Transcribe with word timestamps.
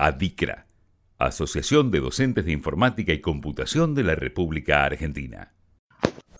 ADICRA, 0.00 0.66
Asociación 1.18 1.90
de 1.90 2.00
Docentes 2.00 2.46
de 2.46 2.52
Informática 2.52 3.12
y 3.12 3.20
Computación 3.20 3.94
de 3.94 4.02
la 4.02 4.14
República 4.14 4.84
Argentina. 4.84 5.52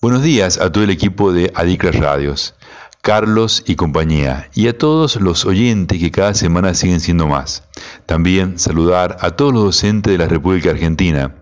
Buenos 0.00 0.22
días 0.22 0.58
a 0.58 0.72
todo 0.72 0.84
el 0.84 0.88
equipo 0.88 1.30
de 1.30 1.52
ADICRA 1.54 1.92
Radios, 1.92 2.54
Carlos 3.02 3.62
y 3.66 3.76
compañía, 3.76 4.48
y 4.54 4.68
a 4.68 4.78
todos 4.78 5.16
los 5.16 5.44
oyentes 5.44 5.98
que 5.98 6.10
cada 6.10 6.32
semana 6.32 6.72
siguen 6.72 7.00
siendo 7.00 7.26
más. 7.26 7.68
También 8.06 8.58
saludar 8.58 9.18
a 9.20 9.32
todos 9.32 9.52
los 9.52 9.64
docentes 9.64 10.10
de 10.10 10.18
la 10.18 10.28
República 10.28 10.70
Argentina, 10.70 11.34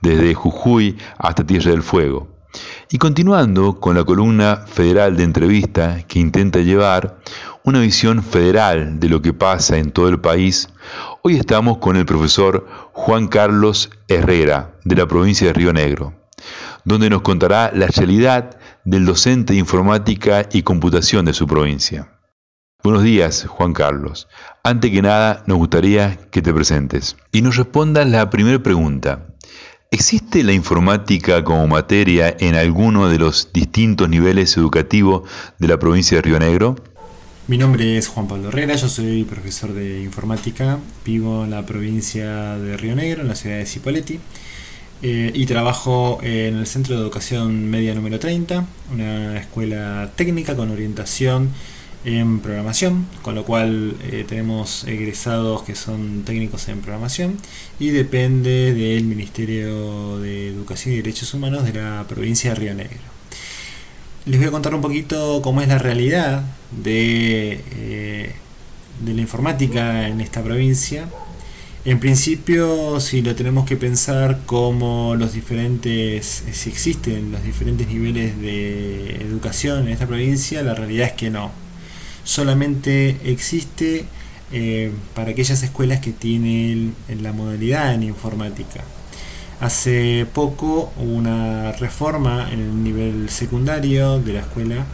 desde 0.00 0.32
Jujuy 0.32 0.96
hasta 1.18 1.44
Tierra 1.44 1.72
del 1.72 1.82
Fuego. 1.82 2.28
Y 2.90 2.96
continuando 2.96 3.80
con 3.80 3.96
la 3.96 4.04
columna 4.04 4.64
federal 4.66 5.18
de 5.18 5.24
entrevista 5.24 6.06
que 6.08 6.20
intenta 6.20 6.60
llevar 6.60 7.18
una 7.66 7.80
visión 7.80 8.22
federal 8.22 9.00
de 9.00 9.08
lo 9.08 9.20
que 9.20 9.32
pasa 9.32 9.76
en 9.76 9.90
todo 9.90 10.08
el 10.08 10.20
país, 10.20 10.68
hoy 11.22 11.36
estamos 11.36 11.78
con 11.78 11.96
el 11.96 12.06
profesor 12.06 12.64
Juan 12.92 13.26
Carlos 13.26 13.90
Herrera 14.06 14.76
de 14.84 14.94
la 14.94 15.06
provincia 15.08 15.48
de 15.48 15.52
Río 15.52 15.72
Negro, 15.72 16.14
donde 16.84 17.10
nos 17.10 17.22
contará 17.22 17.72
la 17.74 17.88
realidad 17.88 18.56
del 18.84 19.04
docente 19.04 19.52
de 19.52 19.58
informática 19.58 20.48
y 20.52 20.62
computación 20.62 21.24
de 21.24 21.32
su 21.32 21.48
provincia. 21.48 22.12
Buenos 22.84 23.02
días, 23.02 23.46
Juan 23.48 23.72
Carlos. 23.72 24.28
Antes 24.62 24.92
que 24.92 25.02
nada, 25.02 25.42
nos 25.48 25.58
gustaría 25.58 26.18
que 26.30 26.42
te 26.42 26.54
presentes 26.54 27.16
y 27.32 27.42
nos 27.42 27.56
respondas 27.56 28.06
la 28.06 28.30
primera 28.30 28.60
pregunta. 28.60 29.26
¿Existe 29.90 30.44
la 30.44 30.52
informática 30.52 31.42
como 31.42 31.66
materia 31.66 32.36
en 32.38 32.54
alguno 32.54 33.08
de 33.08 33.18
los 33.18 33.52
distintos 33.52 34.08
niveles 34.08 34.56
educativos 34.56 35.28
de 35.58 35.66
la 35.66 35.80
provincia 35.80 36.18
de 36.18 36.22
Río 36.22 36.38
Negro? 36.38 36.76
Mi 37.48 37.58
nombre 37.58 37.96
es 37.96 38.08
Juan 38.08 38.26
Pablo 38.26 38.48
Herrera, 38.48 38.74
yo 38.74 38.88
soy 38.88 39.22
profesor 39.22 39.72
de 39.72 40.02
informática, 40.02 40.80
vivo 41.04 41.44
en 41.44 41.50
la 41.50 41.64
provincia 41.64 42.58
de 42.58 42.76
Río 42.76 42.96
Negro, 42.96 43.22
en 43.22 43.28
la 43.28 43.36
ciudad 43.36 43.58
de 43.58 43.66
Cipolletti, 43.66 44.18
eh, 45.02 45.30
y 45.32 45.46
trabajo 45.46 46.18
en 46.22 46.56
el 46.56 46.66
Centro 46.66 46.96
de 46.96 47.02
Educación 47.02 47.70
Media 47.70 47.94
número 47.94 48.18
30, 48.18 48.66
una 48.92 49.38
escuela 49.38 50.10
técnica 50.16 50.56
con 50.56 50.72
orientación 50.72 51.50
en 52.04 52.40
programación, 52.40 53.06
con 53.22 53.36
lo 53.36 53.44
cual 53.44 53.94
eh, 54.02 54.24
tenemos 54.26 54.82
egresados 54.82 55.62
que 55.62 55.76
son 55.76 56.24
técnicos 56.24 56.66
en 56.66 56.80
programación 56.80 57.36
y 57.78 57.90
depende 57.90 58.74
del 58.74 59.04
Ministerio 59.04 60.18
de 60.18 60.48
Educación 60.48 60.94
y 60.94 60.96
Derechos 60.96 61.32
Humanos 61.32 61.62
de 61.62 61.74
la 61.74 62.06
provincia 62.08 62.50
de 62.50 62.56
Río 62.56 62.74
Negro. 62.74 62.98
Les 64.24 64.40
voy 64.40 64.48
a 64.48 64.50
contar 64.50 64.74
un 64.74 64.80
poquito 64.80 65.40
cómo 65.42 65.60
es 65.60 65.68
la 65.68 65.78
realidad 65.78 66.42
de, 66.70 67.60
eh, 67.72 68.32
de 69.00 69.14
la 69.14 69.20
informática 69.20 70.08
en 70.08 70.20
esta 70.20 70.42
provincia. 70.42 71.08
En 71.84 72.00
principio, 72.00 72.98
si 72.98 73.22
lo 73.22 73.36
tenemos 73.36 73.64
que 73.64 73.76
pensar 73.76 74.40
como 74.44 75.14
los 75.14 75.34
diferentes, 75.34 76.44
si 76.50 76.68
existen 76.68 77.30
los 77.30 77.44
diferentes 77.44 77.86
niveles 77.86 78.40
de 78.40 79.16
educación 79.22 79.86
en 79.86 79.88
esta 79.90 80.06
provincia, 80.06 80.62
la 80.62 80.74
realidad 80.74 81.08
es 81.08 81.12
que 81.12 81.30
no 81.30 81.52
solamente 82.24 83.16
existe 83.24 84.04
eh, 84.52 84.90
para 85.14 85.30
aquellas 85.30 85.62
escuelas 85.62 86.00
que 86.00 86.12
tienen 86.12 86.94
la 87.22 87.32
modalidad 87.32 87.94
en 87.94 88.02
informática. 88.02 88.82
Hace 89.60 90.26
poco 90.34 90.92
hubo 90.98 91.14
una 91.14 91.72
reforma 91.72 92.48
en 92.52 92.60
el 92.60 92.84
nivel 92.84 93.30
secundario 93.30 94.18
de 94.18 94.34
la 94.34 94.40
escuela 94.40 94.84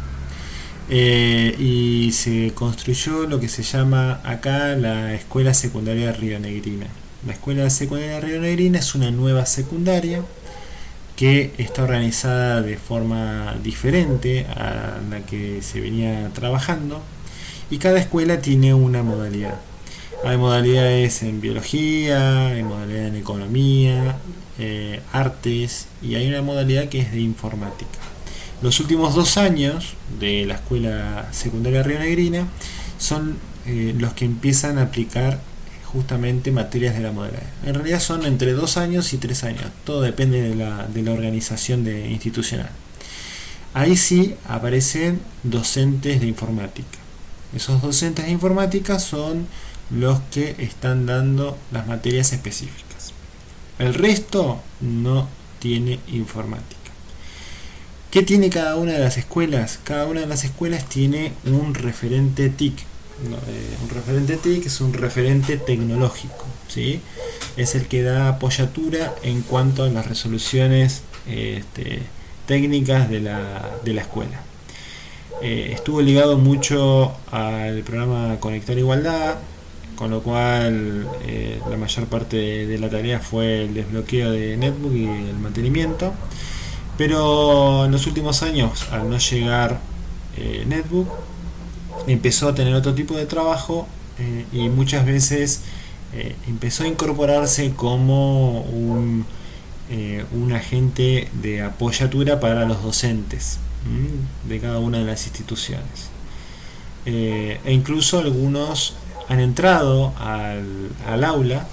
eh, 0.88 1.55
y 1.58 2.12
se 2.12 2.52
construyó 2.55 3.27
lo 3.27 3.41
que 3.41 3.48
se 3.48 3.62
llama 3.62 4.20
acá 4.25 4.75
la 4.77 5.14
Escuela 5.14 5.55
Secundaria 5.55 6.12
Río 6.12 6.38
Negrina. 6.38 6.86
La 7.27 7.33
Escuela 7.33 7.69
Secundaria 7.70 8.20
Río 8.20 8.41
Negrina 8.41 8.78
es 8.78 8.94
una 8.94 9.10
nueva 9.10 9.47
secundaria 9.47 10.22
que 11.16 11.53
está 11.58 11.84
organizada 11.84 12.62
de 12.62 12.77
forma 12.77 13.55
diferente 13.62 14.47
a 14.47 14.98
la 15.10 15.20
que 15.20 15.62
se 15.62 15.81
venía 15.81 16.31
trabajando 16.34 17.00
y 17.70 17.78
cada 17.78 17.99
escuela 17.99 18.41
tiene 18.41 18.75
una 18.75 19.03
modalidad. 19.03 19.54
Hay 20.25 20.37
modalidades 20.37 21.22
en 21.22 21.41
biología, 21.41 22.49
hay 22.49 22.62
modalidades 22.62 23.09
en 23.09 23.16
economía, 23.16 24.16
eh, 24.59 25.00
artes 25.12 25.87
y 26.03 26.14
hay 26.14 26.28
una 26.28 26.43
modalidad 26.43 26.88
que 26.88 27.00
es 27.00 27.12
de 27.12 27.20
informática. 27.20 27.99
Los 28.62 28.78
últimos 28.78 29.17
dos 29.17 29.39
años 29.39 29.95
de 30.21 30.47
la 30.47 30.55
escuela 30.55 31.28
secundaria 31.33 31.83
Río 31.83 31.99
Negrina 31.99 32.47
son 32.97 33.37
eh, 33.67 33.93
los 33.99 34.12
que 34.12 34.25
empiezan 34.25 34.78
a 34.78 34.83
aplicar 34.83 35.41
justamente 35.84 36.53
materias 36.53 36.95
de 36.95 37.00
la 37.00 37.11
modalidad. 37.11 37.43
En 37.67 37.75
realidad 37.75 37.99
son 37.99 38.25
entre 38.25 38.53
dos 38.53 38.77
años 38.77 39.12
y 39.12 39.19
tres 39.19 39.43
años, 39.43 39.65
todo 39.84 40.00
depende 40.00 40.41
de 40.41 40.55
la, 40.55 40.87
de 40.87 41.03
la 41.03 41.11
organización 41.11 41.83
de, 41.83 42.09
institucional. 42.09 42.71
Ahí 43.75 43.97
sí 43.97 44.37
aparecen 44.47 45.21
docentes 45.43 46.21
de 46.21 46.29
informática. 46.29 46.99
Esos 47.56 47.83
docentes 47.83 48.27
de 48.27 48.31
informática 48.31 49.00
son 49.00 49.49
los 49.91 50.21
que 50.31 50.55
están 50.59 51.06
dando 51.06 51.59
las 51.73 51.89
materias 51.89 52.33
específicas. 52.33 53.12
El 53.81 53.94
resto 53.94 54.61
no 54.81 55.29
tiene 55.59 55.99
informática. 56.06 56.81
¿Qué 58.12 58.23
tiene 58.23 58.50
cada 58.50 58.77
una 58.77 58.93
de 58.93 59.00
las 59.00 59.17
escuelas? 59.17 59.81
Cada 59.83 60.06
una 60.06 60.21
de 60.21 60.27
las 60.27 60.45
escuelas 60.45 60.89
tiene 60.89 61.33
un 61.45 61.75
referente 61.75 62.49
TIC. 62.50 62.78
Eh, 62.78 62.84
un 63.83 63.89
referente 63.89 64.37
TIC 64.37 64.67
es 64.67 64.81
un 64.81 64.93
referente 64.93 65.56
tecnológico. 65.56 66.47
¿sí? 66.69 67.00
Es 67.56 67.75
el 67.75 67.87
que 67.87 68.03
da 68.03 68.28
apoyatura 68.28 69.15
en 69.25 69.43
cuanto 69.43 69.83
a 69.83 69.89
las 69.89 70.06
resoluciones 70.06 71.03
este, 71.27 72.03
técnicas 72.47 73.09
de 73.11 73.21
la 73.21 74.00
escuela. 74.00 74.43
Eh, 75.44 75.73
estuvo 75.73 76.00
ligado 76.00 76.39
mucho 76.39 77.12
al 77.33 77.83
programa 77.83 78.37
Conectar 78.39 78.79
Igualdad, 78.79 79.39
con 79.97 80.11
lo 80.11 80.23
cual 80.23 81.09
eh, 81.27 81.59
la 81.69 81.77
mayor 81.77 82.06
parte 82.06 82.37
de, 82.67 82.79
la 82.79 82.89
tarea 82.89 83.19
fue 83.19 83.65
el 83.65 83.75
desbloqueo 83.75 84.31
de 84.31 84.56
Netbook 84.56 84.94
y 84.94 85.05
el 85.05 85.39
mantenimiento. 85.41 86.15
Pero 86.98 87.84
en 87.86 87.92
los 87.92 88.06
últimos 88.06 88.42
años, 88.42 88.86
al 88.91 89.08
no 89.08 89.19
llegar 89.19 89.80
eh, 90.36 90.64
Netbook, 90.66 91.08
empezó 92.06 92.48
a 92.48 92.54
tener 92.54 92.75
otro 92.75 92.94
tipo 92.94 93.14
de 93.14 93.26
trabajo 93.26 93.86
y 94.53 94.69
muchas 94.69 95.04
veces 95.04 95.62
empezó 96.47 96.84
a 96.84 96.86
incorporarse 96.86 97.72
como 97.72 98.60
un, 98.60 99.25
un 100.32 100.52
agente 100.52 101.28
de 101.42 101.62
apoyatura 101.62 102.38
para 102.38 102.64
los 102.66 102.82
docentes 102.82 103.58
de 104.48 104.60
cada 104.60 104.78
una 104.78 104.98
de 104.98 105.04
las 105.04 105.26
instituciones. 105.26 106.12
Eh, 107.04 107.60
e 107.64 107.72
incluso 107.72 108.20
algunos 108.20 108.94
han 109.28 109.41
entrado 109.41 110.12
al, 110.19 111.25
aula, 111.25 111.66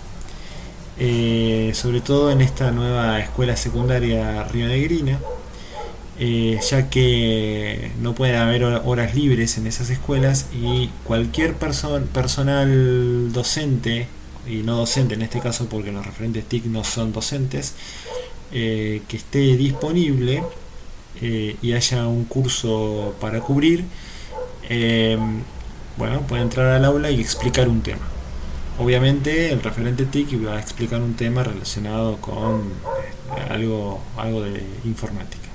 eh, 1.02 1.72
sobre 1.76 2.02
todo 2.02 2.30
en 2.30 2.42
esta 2.42 2.72
nueva 2.72 3.20
escuela 3.20 3.56
secundaria 3.56 4.44
Río 4.44 4.68
Negrina, 4.68 5.18
eh, 6.20 6.60
ya 6.70 6.90
que 6.90 7.92
no 8.02 8.14
puede 8.14 8.36
haber 8.36 8.66
horas 8.66 9.16
libres 9.16 9.58
en 9.58 9.66
esas 9.68 9.90
escuelas 9.90 10.48
y 10.54 10.90
cualquier 11.06 11.56
personal 11.56 13.32
docente, 13.32 14.08
y 14.46 14.58
no 14.58 14.76
docente 14.76 15.14
en 15.14 15.22
este 15.22 15.40
caso 15.40 15.68
porque 15.70 15.94
los 15.94 16.06
referentes 16.06 16.44
TIC 16.44 16.66
no 16.66 16.84
son 16.84 17.14
docentes, 17.14 17.76
que 18.52 19.02
esté 19.09 19.56
disponible 19.56 20.44
eh, 21.22 21.56
y 21.62 21.74
haya 21.74 22.08
un 22.08 22.26
curso 22.26 23.16
para 23.22 23.40
cubrir, 23.40 23.86
bueno, 25.98 26.22
puede 26.28 26.42
entrar 26.42 26.68
al 26.68 26.84
aula 26.84 27.09
y 27.09 27.22
explicar 27.22 27.70
un 27.70 27.82
tema. 27.82 28.19
Obviamente 28.79 29.51
el 29.51 29.62
referente 29.62 30.06
TIC 30.06 30.45
va 30.45 30.56
a 30.56 30.59
explicar 30.59 31.02
un 31.02 31.14
tema 31.14 31.43
relacionado 31.43 32.16
con 32.17 32.61
eh, 32.61 33.47
algo, 33.49 34.02
algo 34.16 34.41
de 34.41 34.64
informática. 34.85 35.49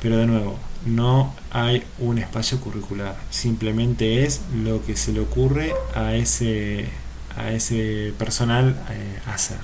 Pero 0.00 0.16
de 0.16 0.26
nuevo, 0.26 0.58
no 0.86 1.34
hay 1.50 1.84
un 1.98 2.16
espacio 2.16 2.58
curricular, 2.58 3.16
simplemente 3.30 4.24
es 4.24 4.40
lo 4.64 4.84
que 4.84 4.96
se 4.96 5.12
le 5.12 5.20
ocurre 5.20 5.74
a 5.94 6.14
ese, 6.14 6.88
a 7.36 7.52
ese 7.52 8.14
personal 8.18 8.82
eh, 8.90 9.18
hacer. 9.26 9.58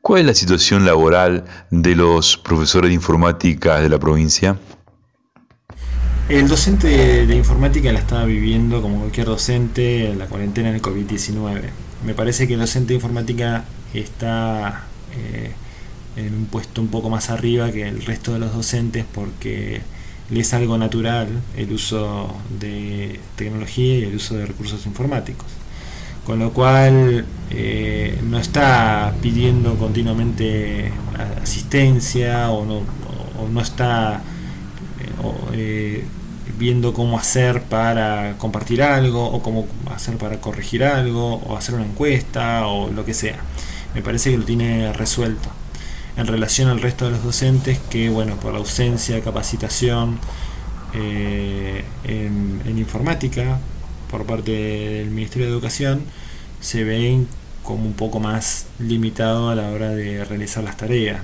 ¿Cuál 0.00 0.20
es 0.20 0.26
la 0.26 0.34
situación 0.34 0.84
laboral 0.84 1.44
de 1.70 1.96
los 1.96 2.36
profesores 2.36 2.90
de 2.90 2.94
informática 2.94 3.80
de 3.80 3.88
la 3.88 3.98
provincia? 3.98 4.58
El 6.28 6.48
docente 6.48 7.26
de, 7.26 7.36
informática 7.36 7.92
la 7.92 7.98
estaba 7.98 8.24
viviendo 8.24 8.80
como 8.80 9.00
cualquier 9.00 9.26
docente 9.26 10.08
en 10.10 10.18
la 10.18 10.26
cuarentena 10.26 10.70
del 10.70 10.80
COVID-19. 10.80 11.62
Me 12.04 12.14
parece 12.14 12.48
que 12.48 12.54
el 12.54 12.60
docente 12.60 12.88
de 12.88 12.94
informática 12.96 13.64
está 13.94 14.84
eh, 15.16 15.52
en 16.16 16.34
un 16.34 16.46
puesto 16.46 16.80
un 16.80 16.88
poco 16.88 17.08
más 17.10 17.30
arriba 17.30 17.70
que 17.70 17.86
el 17.86 18.04
resto 18.04 18.32
de 18.32 18.40
los 18.40 18.52
docentes 18.52 19.04
porque 19.14 19.82
le 20.30 20.40
es 20.40 20.54
algo 20.54 20.78
natural 20.78 21.28
el 21.56 21.72
uso 21.72 22.34
de 22.58 23.20
tecnología 23.36 23.98
y 23.98 24.04
el 24.04 24.16
uso 24.16 24.36
de 24.36 24.46
recursos 24.46 24.84
informáticos. 24.86 25.46
Con 26.26 26.38
lo 26.38 26.52
cual 26.52 27.24
eh, 27.50 28.18
no, 28.24 28.38
está 28.38 29.14
pidiendo 29.20 29.76
continuamente 29.76 30.92
asistencia 31.42 32.50
o 32.50 32.64
no, 32.64 32.82
no 33.52 33.60
está 33.60 34.22
eh, 35.52 36.04
viendo 36.58 36.92
cómo 36.92 37.18
hacer 37.18 37.62
para 37.62 38.36
compartir 38.38 38.82
algo 38.82 39.24
o 39.24 39.42
cómo 39.42 39.66
hacer 39.94 40.16
para 40.16 40.40
corregir 40.40 40.84
algo 40.84 41.36
o 41.36 41.56
hacer 41.56 41.74
una 41.74 41.84
encuesta 41.84 42.66
o 42.66 42.90
lo 42.90 43.04
que 43.04 43.14
sea. 43.14 43.36
Me 43.94 44.02
parece 44.02 44.30
que 44.30 44.38
lo 44.38 44.44
tiene 44.44 44.92
resuelto 44.92 45.48
en 46.16 46.26
relación 46.26 46.68
al 46.68 46.80
resto 46.80 47.06
de 47.06 47.12
los 47.12 47.24
docentes 47.24 47.78
que, 47.90 48.08
bueno, 48.08 48.36
por 48.36 48.52
la 48.52 48.58
ausencia 48.58 49.14
de 49.14 49.22
capacitación 49.22 50.18
eh, 50.94 51.84
en, 52.04 52.78
informática 52.78 53.58
por 54.10 54.26
parte 54.26 54.52
del 54.52 55.10
Ministerio 55.10 55.46
de 55.46 55.52
Educación, 55.52 56.02
se 56.60 56.84
ven 56.84 57.28
como 57.62 57.84
un 57.84 57.94
poco 57.94 58.20
más 58.20 58.66
limitado 58.78 59.48
a 59.48 59.54
la 59.54 59.70
hora 59.70 59.90
de 59.90 60.24
realizar 60.24 60.64
las 60.64 60.76
tareas. 60.76 61.22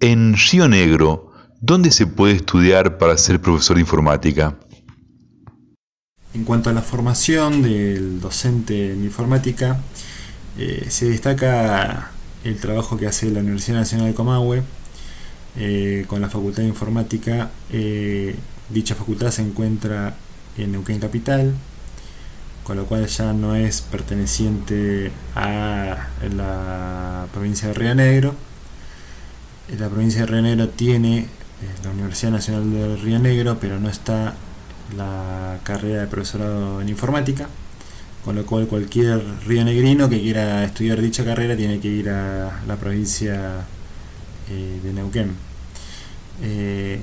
En 0.00 0.34
Río 0.34 0.68
Negro, 0.68 1.29
¿dónde 1.60 1.90
se 1.90 2.06
puede 2.06 2.34
estudiar 2.34 2.98
para 2.98 3.16
ser 3.16 3.40
profesor 3.40 3.76
de 3.76 3.82
informática? 3.82 4.56
En 6.32 6.44
cuanto 6.44 6.70
a 6.70 6.72
la 6.72 6.82
formación 6.82 7.62
del 7.62 8.20
docente 8.20 8.92
en 8.92 9.04
informática, 9.04 9.78
eh, 10.58 10.86
se 10.88 11.08
destaca 11.08 12.10
el 12.44 12.56
trabajo 12.58 12.96
que 12.96 13.06
hace 13.06 13.30
la 13.30 13.40
Universidad 13.40 13.78
Nacional 13.78 14.06
de 14.06 14.14
Comahue 14.14 14.62
eh, 15.56 16.04
con 16.06 16.20
la 16.20 16.28
Facultad 16.28 16.62
de 16.62 16.68
Informática. 16.68 17.50
Eh, 17.72 18.36
dicha 18.68 18.94
facultad 18.94 19.30
se 19.30 19.42
encuentra 19.42 20.14
en 20.56 20.72
Neuquén 20.72 21.00
Capital, 21.00 21.54
con 22.62 22.76
lo 22.76 22.86
cual 22.86 23.06
ya 23.06 23.32
no 23.32 23.56
es 23.56 23.80
perteneciente 23.80 25.10
a 25.34 26.08
la 26.34 27.26
provincia 27.32 27.68
de 27.68 27.74
Río 27.74 27.94
Negro. 27.94 28.34
La 29.78 29.88
provincia 29.88 30.20
de 30.20 30.26
Río 30.26 30.42
Negro 30.42 30.68
tiene 30.68 31.26
la 31.84 31.90
Universidad 31.90 32.32
Nacional 32.32 32.70
de 32.72 32.96
Río 32.96 33.18
Negro, 33.18 33.58
pero 33.60 33.78
no 33.78 33.88
está 33.88 34.34
la 34.96 35.58
carrera 35.62 36.00
de 36.02 36.06
profesorado 36.06 36.80
en 36.80 36.88
informática 36.88 37.48
con 38.24 38.36
lo 38.36 38.44
cual 38.44 38.66
cualquier 38.66 39.22
rionegrino 39.46 40.08
que 40.08 40.20
quiera 40.20 40.64
estudiar 40.64 41.00
dicha 41.00 41.24
carrera 41.24 41.56
tiene 41.56 41.80
que 41.80 41.88
ir 41.88 42.10
a 42.10 42.62
la 42.66 42.76
provincia 42.76 43.64
eh, 44.50 44.80
de 44.82 44.92
Neuquén. 44.92 45.34
Eh, 46.42 47.00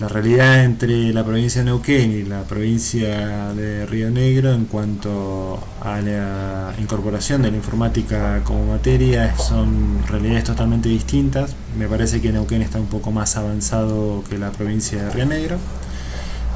la 0.00 0.08
realidad 0.08 0.64
entre 0.64 1.12
la 1.12 1.22
provincia 1.24 1.60
de 1.60 1.66
Neuquén 1.66 2.10
y 2.10 2.22
la 2.22 2.44
provincia 2.44 3.52
de 3.52 3.84
Río 3.84 4.10
Negro 4.10 4.50
en 4.54 4.64
cuanto 4.64 5.62
a 5.82 6.00
la 6.00 6.72
incorporación 6.80 7.42
de 7.42 7.50
la 7.50 7.58
informática 7.58 8.40
como 8.42 8.64
materia 8.64 9.36
son 9.36 10.02
realidades 10.08 10.44
totalmente 10.44 10.88
distintas. 10.88 11.54
Me 11.78 11.86
parece 11.86 12.22
que 12.22 12.32
Neuquén 12.32 12.62
está 12.62 12.80
un 12.80 12.86
poco 12.86 13.12
más 13.12 13.36
avanzado 13.36 14.24
que 14.30 14.38
la 14.38 14.50
provincia 14.52 15.04
de 15.04 15.10
Río 15.10 15.26
Negro 15.26 15.58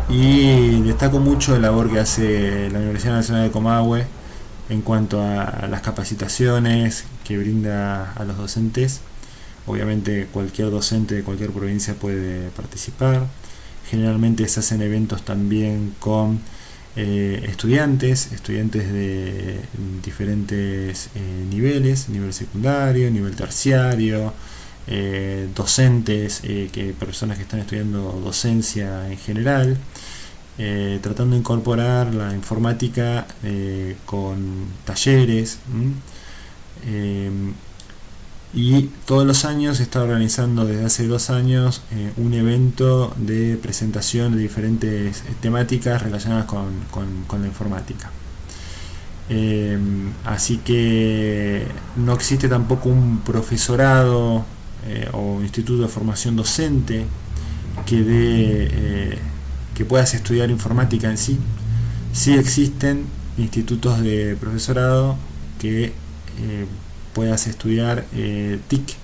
y 0.09 0.81
destaco 0.81 1.19
mucho 1.19 1.53
la 1.53 1.69
labor 1.69 1.93
que 1.93 2.01
hace 2.01 2.71
la 2.71 2.79
Universidad 2.79 3.13
Nacional 3.13 3.45
de 3.45 3.51
Comahue 3.51 4.07
en 4.71 4.81
cuanto 4.81 5.23
a 5.23 5.67
las 5.69 5.83
capacitaciones 5.83 7.05
que 7.25 7.37
brinda 7.37 8.11
a 8.15 8.25
los 8.25 8.39
docentes. 8.39 9.03
Obviamente 9.67 10.29
cualquier 10.33 10.71
docente 10.71 11.15
de 11.15 11.23
cualquier 11.23 11.51
provincia 11.51 11.95
puede 11.95 12.51
participar. 12.51 13.27
Generalmente 13.89 14.47
se 14.49 14.61
hacen 14.61 14.83
eventos 14.83 15.25
también 15.25 15.95
con 15.99 16.41
eh, 16.97 17.45
estudiantes, 17.49 18.31
estudiantes 18.31 18.93
de 18.93 19.59
diferentes 20.01 21.11
eh, 21.17 21.45
niveles, 21.51 22.09
nivel 22.09 22.33
secundario, 22.33 23.11
nivel 23.11 23.35
terciario, 23.35 24.33
eh, 24.87 25.49
docentes, 25.55 26.41
que 26.41 26.95
personas 26.99 27.37
que 27.37 27.43
están 27.43 27.61
estudiando 27.61 28.21
docencia 28.25 29.11
en 29.11 29.19
general, 29.19 29.77
tratando 31.03 31.35
de 31.35 31.41
incorporar 31.41 32.15
la 32.15 32.33
informática 32.33 33.27
con 34.07 34.67
talleres. 34.85 35.59
Y 38.55 38.91
todos 39.07 39.27
los 39.27 39.45
años 39.45 39.81
está 39.81 40.03
organizando 40.03 40.65
desde 40.65 40.85
hace 40.85 41.07
dos 41.09 41.31
años 41.31 41.83
un 42.17 42.35
evento 42.35 43.13
de 43.17 43.59
presentación 43.61 44.37
de 44.37 44.39
diferentes 44.39 45.25
temáticas 45.41 46.03
relacionadas 46.03 46.47
con, 46.47 46.73
con 47.27 47.41
la 47.41 47.47
informática. 47.49 48.11
así 50.25 50.59
que 50.59 51.67
no 51.97 52.13
existe 52.13 52.49
tampoco 52.49 52.91
un 52.91 53.21
profesorado 53.21 54.45
eh, 54.87 55.09
o 55.15 55.41
instituto 55.41 55.81
de 55.81 55.89
formación 55.89 56.37
docente 56.37 57.07
que, 57.87 58.03
de, 58.03 58.69
eh, 58.71 59.19
que 59.75 59.87
puedas 59.87 60.13
estudiar 60.13 60.51
informática 60.51 61.09
en 61.09 61.17
sí. 61.17 61.39
Sí 62.13 62.35
existen 62.35 63.07
institutos 63.39 64.03
de 64.03 64.37
profesorado 64.39 65.17
que 65.59 65.87
eh, 65.87 66.67
puedas 67.15 67.47
estudiar 67.47 68.05
TIC. 68.69 68.97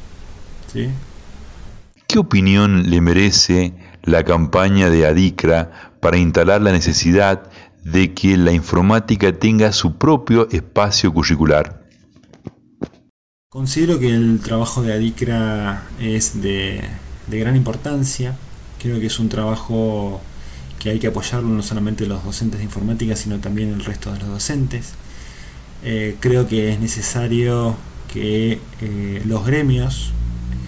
¿Qué 2.06 2.18
opinión 2.18 2.90
le 2.90 3.00
merece 3.00 3.72
la 4.02 4.24
campaña 4.24 4.90
de 4.90 5.06
ADICRA 5.06 5.94
para 6.00 6.16
instalar 6.16 6.60
la 6.60 6.72
necesidad 6.72 7.50
de 7.84 8.14
que 8.14 8.36
la 8.36 8.52
informática 8.52 9.32
tenga 9.32 9.72
su 9.72 9.96
propio 9.96 10.48
espacio 10.50 11.12
curricular? 11.12 11.86
Considero 13.48 13.98
que 13.98 14.14
el 14.14 14.40
trabajo 14.40 14.82
de 14.82 14.92
ADICRA 14.92 15.82
es 16.00 16.40
de, 16.40 16.82
gran 17.28 17.56
importancia. 17.56 18.36
Creo 18.80 19.00
que 19.00 19.06
es 19.06 19.18
un 19.18 19.28
trabajo 19.28 20.20
que 20.78 20.90
hay 20.90 20.98
que 20.98 21.08
apoyarlo 21.08 21.48
no 21.48 21.62
solamente 21.62 22.06
los 22.06 22.24
docentes 22.24 22.58
de 22.58 22.64
informática, 22.64 23.16
sino 23.16 23.38
también 23.38 23.72
el 23.72 23.84
resto 23.84 24.12
de 24.12 24.20
los 24.20 24.28
docentes. 24.28 24.92
Eh, 25.82 26.16
creo 26.20 26.46
que 26.46 26.72
es 26.72 26.80
necesario 26.80 27.76
que 28.12 28.58
eh, 28.80 29.22
los 29.24 29.46
gremios 29.46 30.12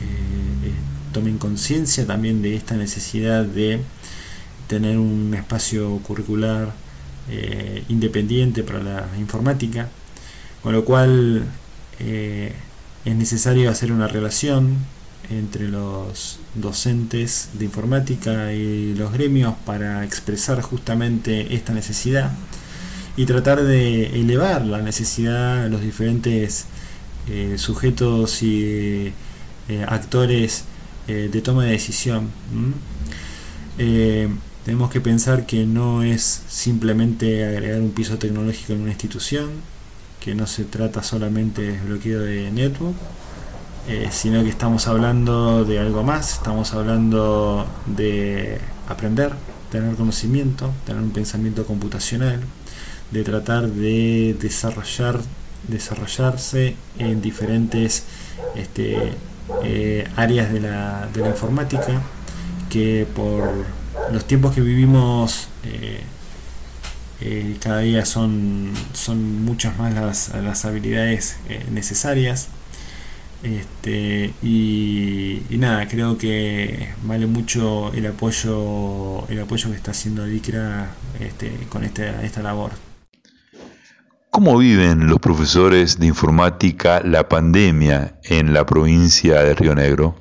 eh, 0.02 0.72
tomen 1.12 1.38
conciencia 1.38 2.06
también 2.06 2.42
de 2.42 2.54
esta 2.54 2.76
necesidad 2.76 3.44
de 3.44 3.80
tener 4.68 4.98
un 4.98 5.34
espacio 5.34 5.98
curricular 5.98 6.72
independiente 7.88 8.64
para 8.64 8.82
la 8.82 9.06
informática, 9.18 9.88
con 10.60 10.72
lo 10.72 10.84
cual 10.84 11.44
es 12.00 13.16
necesario 13.16 13.70
hacer 13.70 13.92
una 13.92 14.08
relación 14.08 14.78
entre 15.30 15.68
los 15.68 16.38
docentes 16.54 17.50
de 17.54 17.64
informática 17.64 18.52
y 18.52 18.94
los 18.94 19.12
gremios 19.12 19.54
para 19.64 20.04
expresar 20.04 20.60
justamente 20.62 21.54
esta 21.54 21.72
necesidad 21.72 22.32
y 23.16 23.26
tratar 23.26 23.62
de 23.62 24.20
elevar 24.20 24.64
la 24.64 24.82
necesidad 24.82 25.64
a 25.64 25.68
los 25.68 25.82
diferentes 25.82 26.66
eh, 27.28 27.54
sujetos 27.56 28.42
y 28.42 29.12
eh, 29.68 29.84
actores 29.86 30.64
eh, 31.06 31.28
de 31.32 31.40
toma 31.40 31.64
de 31.64 31.72
decisión. 31.72 32.30
tenemos 34.64 34.90
que 34.90 35.00
pensar 35.00 35.46
que 35.46 35.64
no 35.66 36.02
es 36.02 36.42
simplemente 36.48 37.44
agregar 37.44 37.80
un 37.80 37.90
piso 37.90 38.18
tecnológico 38.18 38.72
en 38.72 38.82
una 38.82 38.90
institución, 38.90 39.50
que 40.20 40.34
no 40.34 40.46
se 40.46 40.64
trata 40.64 41.02
solamente 41.02 41.62
de 41.62 41.80
bloqueo 41.80 42.20
de 42.20 42.50
network, 42.52 42.94
sino 44.12 44.42
que 44.44 44.50
estamos 44.50 44.86
hablando 44.86 45.64
de 45.64 45.80
algo 45.80 46.04
más, 46.04 46.34
estamos 46.34 46.72
hablando 46.74 47.66
de 47.86 48.58
aprender, 48.88 49.32
tener 49.70 49.96
conocimiento, 49.96 50.72
tener 50.86 51.02
un 51.02 51.10
pensamiento 51.10 51.66
computacional, 51.66 52.40
de 53.10 53.24
tratar 53.24 53.68
de 53.68 54.36
desarrollar, 54.40 55.20
desarrollarse 55.68 56.76
en 56.98 57.22
diferentes 57.22 58.04
este, 58.54 59.12
eh, 59.62 60.08
áreas 60.16 60.52
de 60.52 60.60
la, 60.60 61.08
de 61.12 61.20
la, 61.20 61.28
informática 61.28 62.02
que 62.70 63.06
por 63.14 63.66
los 64.12 64.24
tiempos 64.26 64.54
que 64.54 64.60
vivimos 64.60 65.48
eh, 65.64 66.00
eh, 67.24 67.56
cada 67.60 67.80
día 67.80 68.04
son, 68.04 68.72
son 68.94 69.44
muchas 69.44 69.78
más 69.78 69.94
las, 69.94 70.64
habilidades 70.64 71.36
eh, 71.48 71.64
necesarias. 71.70 72.48
Este, 73.44 74.32
y, 74.42 75.42
nada, 75.50 75.86
creo 75.88 76.18
que 76.18 76.88
vale 77.04 77.26
mucho 77.26 77.92
el 77.92 78.06
apoyo, 78.06 79.26
el 79.28 79.40
apoyo 79.40 79.70
que 79.70 79.76
está 79.76 79.92
haciendo 79.92 80.24
DICRA 80.24 80.90
este, 81.20 81.50
con 81.68 81.84
esta, 81.84 82.22
esta 82.24 82.42
labor. 82.42 82.91
¿Cómo 84.34 84.56
viven 84.56 85.08
los 85.08 85.18
profesores 85.18 85.98
de 85.98 86.06
informática 86.06 87.02
la 87.04 87.28
pandemia 87.28 88.18
en 88.24 88.54
la 88.54 88.64
provincia 88.64 89.42
de 89.42 89.54
Río 89.54 89.74
Negro? 89.74 90.16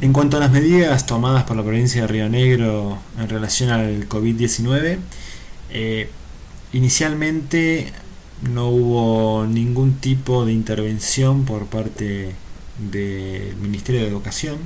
En 0.00 0.12
cuanto 0.12 0.36
a 0.36 0.40
las 0.40 0.50
medidas 0.50 1.06
tomadas 1.06 1.44
por 1.44 1.56
la 1.56 1.62
provincia 1.62 2.00
de 2.00 2.08
Río 2.08 2.28
Negro 2.28 2.98
en 3.20 3.28
relación 3.28 3.70
al 3.70 4.08
COVID-19, 4.08 4.98
eh, 5.70 6.10
inicialmente 6.72 7.92
no 8.42 8.66
hubo 8.66 9.46
ningún 9.46 9.94
tipo 9.98 10.44
de 10.44 10.52
intervención 10.52 11.44
por 11.44 11.66
parte 11.66 12.34
del 12.78 13.54
Ministerio 13.58 14.00
de 14.00 14.08
Educación. 14.08 14.58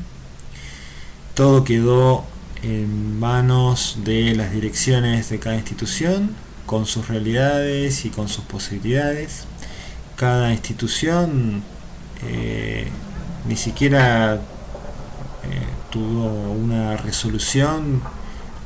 Todo 1.34 1.64
quedó 1.64 2.24
en 2.62 3.20
manos 3.20 3.98
de 4.04 4.34
las 4.34 4.52
direcciones 4.52 5.28
de 5.28 5.38
cada 5.38 5.56
institución, 5.56 6.34
con 6.70 6.86
sus 6.86 7.08
realidades 7.08 8.04
y 8.04 8.10
con 8.10 8.28
sus 8.28 8.44
posibilidades. 8.44 9.42
Cada 10.14 10.52
institución 10.52 11.64
eh, 12.28 12.86
ni 13.48 13.56
siquiera 13.56 14.34
eh, 14.34 14.38
tuvo 15.90 16.52
una 16.52 16.96
resolución 16.96 18.00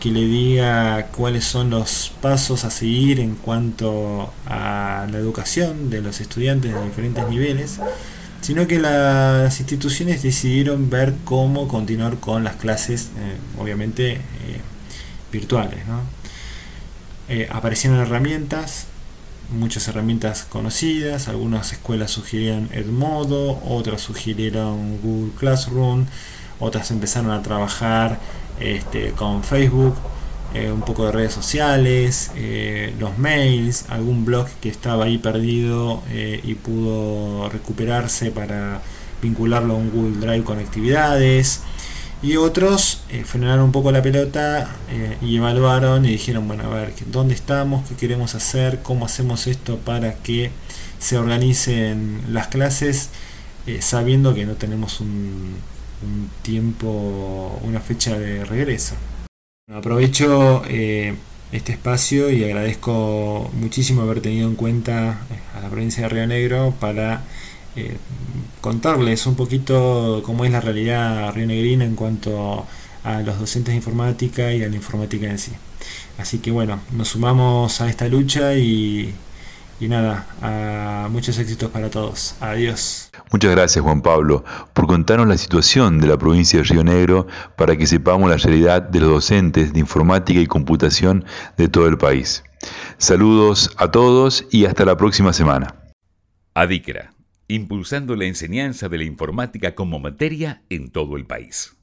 que 0.00 0.10
le 0.10 0.20
diga 0.20 1.06
cuáles 1.16 1.46
son 1.46 1.70
los 1.70 2.12
pasos 2.20 2.66
a 2.66 2.70
seguir 2.70 3.20
en 3.20 3.36
cuanto 3.36 4.30
a 4.46 5.06
la 5.10 5.16
educación 5.16 5.88
de 5.88 6.02
los 6.02 6.20
estudiantes 6.20 6.74
de 6.74 6.84
diferentes 6.84 7.26
niveles, 7.26 7.80
sino 8.42 8.66
que 8.66 8.80
las 8.80 9.58
instituciones 9.60 10.22
decidieron 10.22 10.90
ver 10.90 11.14
cómo 11.24 11.68
continuar 11.68 12.18
con 12.18 12.44
las 12.44 12.56
clases, 12.56 13.08
eh, 13.16 13.38
obviamente 13.58 14.20
virtuales. 15.32 15.80
Eh, 17.28 17.48
aparecieron 17.50 18.00
herramientas, 18.00 18.86
muchas 19.50 19.88
herramientas 19.88 20.44
conocidas, 20.44 21.28
algunas 21.28 21.72
escuelas 21.72 22.10
sugirieron 22.10 22.68
Edmodo, 22.72 23.60
otras 23.66 24.02
sugirieron 24.02 24.98
Google 25.00 25.32
Classroom, 25.38 26.04
otras 26.60 26.90
empezaron 26.90 27.30
a 27.30 27.42
trabajar 27.42 28.20
este, 28.60 29.12
con 29.12 29.42
Facebook, 29.42 29.94
eh, 30.52 30.70
un 30.70 30.82
poco 30.82 31.06
de 31.06 31.12
redes 31.12 31.32
sociales, 31.32 32.30
eh, 32.36 32.94
los 33.00 33.16
mails, 33.16 33.86
algún 33.88 34.26
blog 34.26 34.46
que 34.60 34.68
estaba 34.68 35.04
ahí 35.06 35.16
perdido 35.18 36.02
y 36.12 36.54
pudo 36.54 37.48
recuperarse 37.48 38.30
para 38.30 38.82
vincularlo 39.22 39.74
a 39.74 39.76
un 39.76 39.90
Google 39.90 40.26
Drive 40.26 40.44
con 40.44 40.58
actividades. 40.58 41.62
Y 42.22 42.36
otros 42.36 43.02
frenaron 43.24 43.66
un 43.66 43.72
poco 43.72 43.92
la 43.92 44.02
pelota 44.02 44.70
y 45.20 45.36
evaluaron 45.36 46.06
y 46.06 46.12
dijeron, 46.12 46.48
bueno, 46.48 46.64
a 46.64 46.74
ver, 46.74 46.94
¿dónde 47.12 47.34
estamos? 47.34 47.86
¿Qué 47.88 47.96
queremos 47.96 48.34
hacer? 48.34 48.80
¿Cómo 48.82 49.04
hacemos 49.04 49.46
esto 49.46 49.76
para 49.78 50.14
que 50.14 50.50
se 50.98 51.18
organicen 51.18 52.22
las 52.30 52.48
clases 52.48 53.10
sabiendo 53.80 54.34
que 54.34 54.46
no 54.46 54.54
tenemos 54.54 55.00
un, 55.00 55.56
tiempo, 56.42 57.58
una 57.62 57.80
fecha 57.80 58.18
de 58.18 58.44
regreso. 58.44 58.94
Aprovecho 59.72 60.62
eh, 60.68 61.14
este 61.52 61.72
espacio 61.72 62.30
y 62.30 62.44
agradezco 62.44 63.50
muchísimo 63.54 64.02
haber 64.02 64.20
tenido 64.20 64.46
en 64.48 64.54
cuenta 64.54 65.20
a 65.56 65.60
la 65.60 65.70
provincia 65.70 66.02
de 66.02 66.08
Río 66.10 66.26
Negro 66.26 66.74
para 66.78 67.22
eh, 67.74 67.96
contarles 68.64 69.26
un 69.26 69.34
poquito 69.34 70.22
cómo 70.24 70.46
es 70.46 70.50
la 70.50 70.58
realidad 70.58 71.34
rionegrina 71.34 71.84
en 71.84 71.94
cuanto 71.94 72.64
a 73.04 73.20
los 73.20 73.38
docentes 73.38 73.72
de 73.72 73.76
informática 73.76 74.54
y 74.54 74.62
a 74.62 74.68
la 74.70 74.74
informática 74.74 75.26
en 75.26 75.38
sí. 75.38 75.52
Así 76.16 76.38
que 76.38 76.50
bueno, 76.50 76.80
nos 76.96 77.08
sumamos 77.08 77.82
a 77.82 77.90
esta 77.90 78.08
lucha 78.08 78.54
y, 78.54 79.14
y 79.80 79.88
nada, 79.88 81.08
muchos 81.10 81.36
éxitos 81.36 81.70
para 81.70 81.90
todos. 81.90 82.36
Adiós. 82.40 83.10
Muchas 83.30 83.50
gracias 83.50 83.84
Juan 83.84 84.00
Pablo 84.00 84.46
por 84.72 84.86
contarnos 84.86 85.28
la 85.28 85.36
situación 85.36 86.00
de 86.00 86.06
la 86.06 86.16
provincia 86.16 86.60
de 86.60 86.64
Río 86.64 86.84
Negro 86.84 87.26
para 87.56 87.76
que 87.76 87.86
sepamos 87.86 88.30
la 88.30 88.38
realidad 88.38 88.80
de 88.80 89.00
los 89.00 89.10
docentes 89.10 89.74
de 89.74 89.80
informática 89.80 90.40
y 90.40 90.46
computación 90.46 91.26
de 91.58 91.68
todo 91.68 91.86
el 91.86 91.98
país. 91.98 92.44
Saludos 92.96 93.72
a 93.76 93.90
todos 93.90 94.46
y 94.50 94.64
hasta 94.64 94.86
la 94.86 94.96
próxima 94.96 95.34
semana. 95.34 95.74
Adicra, 96.54 97.13
impulsando 97.48 98.16
la 98.16 98.24
enseñanza 98.24 98.88
de 98.88 98.98
la 98.98 99.04
informática 99.04 99.74
como 99.74 99.98
materia 99.98 100.62
en 100.70 100.90
todo 100.90 101.16
el 101.16 101.26
país. 101.26 101.76